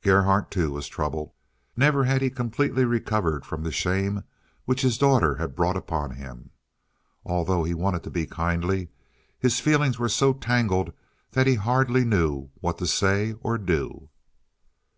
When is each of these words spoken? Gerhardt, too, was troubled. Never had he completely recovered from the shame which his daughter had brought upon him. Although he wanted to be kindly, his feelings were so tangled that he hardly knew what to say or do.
Gerhardt, 0.00 0.50
too, 0.50 0.70
was 0.70 0.88
troubled. 0.88 1.32
Never 1.76 2.04
had 2.04 2.22
he 2.22 2.30
completely 2.30 2.86
recovered 2.86 3.44
from 3.44 3.62
the 3.64 3.70
shame 3.70 4.24
which 4.64 4.80
his 4.80 4.96
daughter 4.96 5.34
had 5.34 5.54
brought 5.54 5.76
upon 5.76 6.12
him. 6.12 6.48
Although 7.22 7.64
he 7.64 7.74
wanted 7.74 8.02
to 8.04 8.10
be 8.10 8.24
kindly, 8.24 8.88
his 9.38 9.60
feelings 9.60 9.98
were 9.98 10.08
so 10.08 10.32
tangled 10.32 10.94
that 11.32 11.46
he 11.46 11.56
hardly 11.56 12.02
knew 12.06 12.48
what 12.62 12.78
to 12.78 12.86
say 12.86 13.34
or 13.42 13.58
do. 13.58 14.08